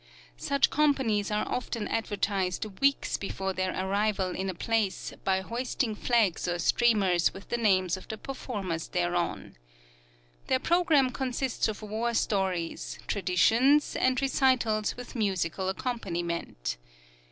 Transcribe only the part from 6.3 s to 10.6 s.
or streamers with the names of the performers thereon. Their